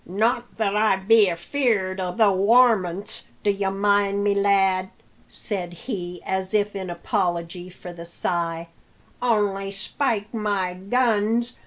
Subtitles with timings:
[0.07, 4.89] "Not that I be afear'd o' the warmints, dye mind me, lad,"
[5.29, 8.69] said he, as if in apology for the sigh;
[9.21, 11.55] "only spike my guns!